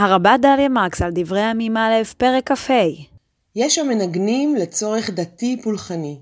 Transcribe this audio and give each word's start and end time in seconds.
הרבה 0.00 0.36
דליה 0.36 0.68
מרקס 0.68 1.02
על 1.02 1.10
דברי 1.14 1.42
עמים 1.42 1.76
א', 1.76 1.92
פרק 2.16 2.52
כ"ה. 2.52 2.72
יש 3.56 3.78
המנגנים 3.78 4.56
לצורך 4.56 5.10
דתי 5.10 5.60
פולחני. 5.62 6.20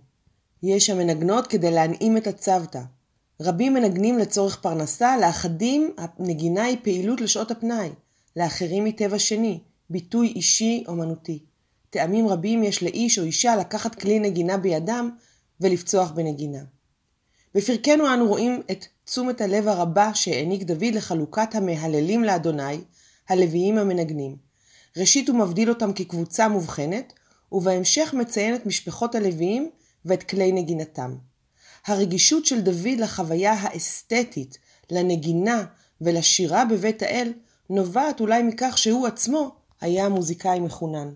יש 0.63 0.91
המנגנות 0.91 1.47
כדי 1.47 1.71
להנעים 1.71 2.17
את 2.17 2.27
הצוותא. 2.27 2.81
רבים 3.43 3.75
מנגנים 3.75 4.19
לצורך 4.19 4.61
פרנסה, 4.61 5.17
לאחדים 5.17 5.95
הנגינה 5.99 6.65
היא 6.65 6.77
פעילות 6.83 7.21
לשעות 7.21 7.51
הפנאי, 7.51 7.89
לאחרים 8.37 8.85
היא 8.85 8.95
טבע 8.97 9.19
שני, 9.19 9.61
ביטוי 9.91 10.33
אישי 10.37 10.85
אומנותי. 10.89 11.39
טעמים 11.91 12.29
רבים 12.29 12.63
יש 12.63 12.83
לאיש 12.83 13.19
או 13.19 13.25
אישה 13.25 13.57
לקחת 13.57 13.95
כלי 13.95 14.19
נגינה 14.19 14.57
בידם 14.57 15.11
ולפצוח 15.61 16.11
בנגינה. 16.11 16.63
בפרקנו 17.55 18.15
אנו 18.15 18.27
רואים 18.29 18.63
את 18.71 18.85
תשומת 19.05 19.41
הלב 19.41 19.69
הרבה 19.69 20.15
שהעניק 20.15 20.63
דוד 20.63 20.95
לחלוקת 20.95 21.55
המהללים 21.55 22.25
לאדוני, 22.25 22.79
הלוויים 23.29 23.79
המנגנים. 23.79 24.37
ראשית 24.97 25.29
הוא 25.29 25.39
מבדיל 25.39 25.69
אותם 25.69 25.93
כקבוצה 25.93 26.49
מובחנת, 26.49 27.13
ובהמשך 27.53 28.15
מציין 28.15 28.55
את 28.55 28.67
משפחות 28.67 29.15
הלוויים 29.15 29.71
ואת 30.05 30.23
כלי 30.23 30.53
נגינתם. 30.53 31.17
הרגישות 31.87 32.47
של 32.47 32.61
דוד 32.61 32.99
לחוויה 32.99 33.53
האסתטית, 33.53 34.59
לנגינה 34.91 35.65
ולשירה 36.01 36.65
בבית 36.65 37.03
האל, 37.03 37.33
נובעת 37.71 38.21
אולי 38.21 38.43
מכך 38.43 38.79
שהוא 38.79 39.07
עצמו 39.07 39.55
היה 39.81 40.09
מוזיקאי 40.09 40.61
מחונן. 40.61 41.13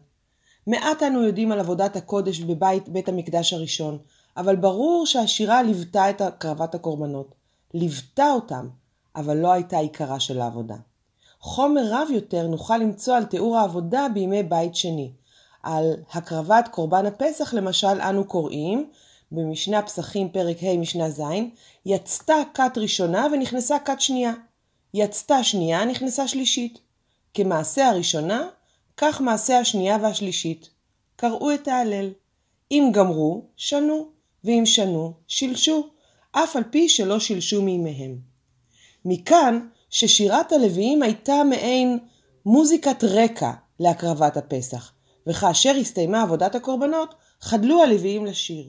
מעט 0.66 1.02
אנו 1.02 1.22
יודעים 1.22 1.52
על 1.52 1.60
עבודת 1.60 1.96
הקודש 1.96 2.40
בבית 2.40 2.88
בית 2.88 3.08
המקדש 3.08 3.52
הראשון, 3.52 3.98
אבל 4.36 4.56
ברור 4.56 5.06
שהשירה 5.06 5.62
ליוותה 5.62 6.10
את 6.10 6.20
הקרבת 6.20 6.74
הקורבנות. 6.74 7.34
ליוותה 7.74 8.30
אותם, 8.30 8.68
אבל 9.16 9.36
לא 9.36 9.52
הייתה 9.52 9.78
עיקרה 9.78 10.20
של 10.20 10.40
העבודה. 10.40 10.76
חומר 11.42 11.82
רב 11.90 12.08
יותר 12.10 12.46
נוכל 12.46 12.76
למצוא 12.76 13.16
על 13.16 13.24
תיאור 13.24 13.58
העבודה 13.58 14.06
בימי 14.14 14.42
בית 14.42 14.76
שני. 14.76 15.12
על 15.62 15.94
הקרבת 16.12 16.68
קורבן 16.70 17.06
הפסח 17.06 17.54
למשל 17.54 18.00
אנו 18.00 18.24
קוראים 18.24 18.90
במשנה 19.32 19.82
פסחים 19.82 20.28
פרק 20.28 20.56
ה' 20.62 20.76
משנה 20.76 21.10
ז', 21.10 21.22
יצתה 21.86 22.34
כת 22.54 22.72
ראשונה 22.78 23.26
ונכנסה 23.32 23.78
כת 23.78 24.00
שנייה. 24.00 24.32
יצתה 24.94 25.44
שנייה 25.44 25.84
נכנסה 25.84 26.28
שלישית. 26.28 26.78
כמעשה 27.34 27.88
הראשונה, 27.88 28.48
כך 28.96 29.20
מעשה 29.20 29.58
השנייה 29.58 29.98
והשלישית. 30.02 30.70
קראו 31.16 31.54
את 31.54 31.68
ההלל. 31.68 32.10
אם 32.70 32.90
גמרו, 32.92 33.44
שנו, 33.56 34.08
ואם 34.44 34.62
שנו, 34.66 35.12
שילשו, 35.28 35.88
אף 36.32 36.56
על 36.56 36.62
פי 36.70 36.88
שלא 36.88 37.20
שילשו 37.20 37.62
מימיהם. 37.62 38.18
מכאן 39.04 39.68
ששירת 39.92 40.52
הלוויים 40.52 41.02
הייתה 41.02 41.44
מעין 41.44 41.98
מוזיקת 42.46 43.04
רקע 43.04 43.50
להקרבת 43.80 44.36
הפסח, 44.36 44.92
וכאשר 45.26 45.74
הסתיימה 45.80 46.22
עבודת 46.22 46.54
הקורבנות, 46.54 47.14
חדלו 47.40 47.82
הלוויים 47.82 48.26
לשיר. 48.26 48.68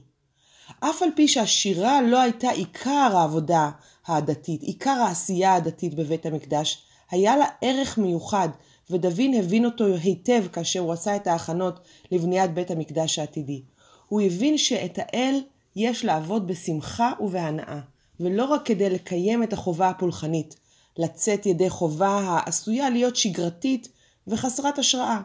אף 0.80 1.02
על 1.02 1.08
פי 1.16 1.28
שהשירה 1.28 2.02
לא 2.02 2.20
הייתה 2.20 2.50
עיקר 2.50 3.10
העבודה 3.14 3.70
הדתית, 4.06 4.62
עיקר 4.62 4.90
העשייה 4.90 5.54
הדתית 5.54 5.94
בבית 5.94 6.26
המקדש, 6.26 6.82
היה 7.10 7.36
לה 7.36 7.46
ערך 7.62 7.98
מיוחד, 7.98 8.48
ודוד 8.90 9.20
הבין 9.38 9.64
אותו 9.64 9.84
היטב 9.86 10.44
כאשר 10.52 10.80
הוא 10.80 10.92
עשה 10.92 11.16
את 11.16 11.26
ההכנות 11.26 11.80
לבניית 12.10 12.54
בית 12.54 12.70
המקדש 12.70 13.18
העתידי. 13.18 13.62
הוא 14.08 14.20
הבין 14.20 14.58
שאת 14.58 14.98
האל 14.98 15.40
יש 15.76 16.04
לעבוד 16.04 16.46
בשמחה 16.46 17.12
ובהנאה, 17.20 17.80
ולא 18.20 18.44
רק 18.44 18.66
כדי 18.66 18.90
לקיים 18.90 19.42
את 19.42 19.52
החובה 19.52 19.88
הפולחנית, 19.88 20.63
לצאת 20.98 21.46
ידי 21.46 21.70
חובה 21.70 22.20
העשויה 22.24 22.90
להיות 22.90 23.16
שגרתית 23.16 23.88
וחסרת 24.26 24.78
השראה. 24.78 25.20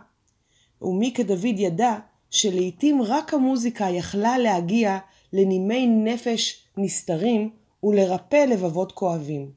ומי 0.81 1.13
כדוד 1.13 1.59
ידע 1.59 1.95
שלעיתים 2.29 3.01
רק 3.01 3.33
המוזיקה 3.33 3.89
יכלה 3.89 4.37
להגיע 4.37 4.97
לנימי 5.33 5.87
נפש 5.87 6.63
נסתרים 6.77 7.49
ולרפא 7.83 8.45
לבבות 8.45 8.91
כואבים. 8.91 9.51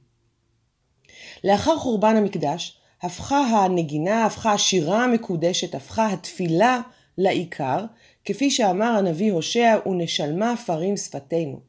לאחר 1.45 1.79
חורבן 1.79 2.17
המקדש, 2.17 2.79
הפכה 3.03 3.39
הנגינה, 3.39 4.27
הפכה 4.27 4.53
השירה 4.53 5.05
המקודשת, 5.05 5.75
הפכה 5.75 6.13
התפילה 6.13 6.81
לעיקר, 7.19 7.85
כפי 8.25 8.51
שאמר 8.51 8.91
הנביא 8.99 9.33
הושע, 9.33 9.77
ונשלמה 9.87 10.55
פרים 10.67 10.97
שפתנו. 10.97 11.61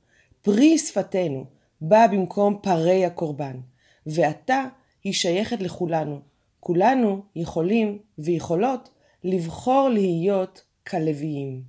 פרי 0.41 0.77
שפתנו 0.77 1.45
בא 1.81 2.07
במקום 2.07 2.57
פרי 2.61 3.05
הקורבן. 3.05 3.59
ועתה 4.05 4.63
היא 5.03 5.13
שייכת 5.13 5.59
לכולנו. 5.59 6.21
כולנו 6.59 7.21
יכולים 7.35 7.99
ויכולות 8.17 8.89
לבחור 9.23 9.89
להיות 9.89 10.63
כלוויים. 10.87 11.61